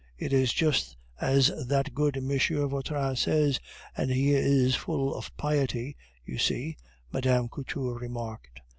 _it 0.17 0.33
is 0.33 0.51
just 0.51 0.97
as 1.19 1.51
that 1.67 1.93
good 1.93 2.17
M. 2.17 2.27
Vautrin 2.69 3.15
says, 3.15 3.59
and 3.95 4.09
he 4.09 4.31
is 4.33 4.73
full 4.73 5.13
of 5.13 5.29
piety, 5.37 5.95
you 6.25 6.39
see," 6.39 6.75
Mme. 7.13 7.45
Couture 7.49 7.99
remarked. 7.99 8.61